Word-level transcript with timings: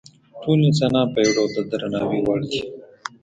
ټول 0.41 0.59
انسانان 0.69 1.07
په 1.13 1.19
یو 1.23 1.35
ډول 1.37 1.49
د 1.55 1.59
درناوي 1.71 2.19
وړ 2.23 2.39
دي. 2.51 2.61